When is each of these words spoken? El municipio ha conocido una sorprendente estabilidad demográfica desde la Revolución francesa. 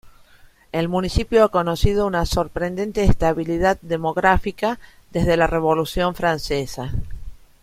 El 0.71 0.89
municipio 0.89 1.43
ha 1.43 1.49
conocido 1.49 2.07
una 2.07 2.25
sorprendente 2.25 3.03
estabilidad 3.03 3.77
demográfica 3.83 4.79
desde 5.11 5.37
la 5.37 5.45
Revolución 5.45 6.15
francesa. 6.15 6.91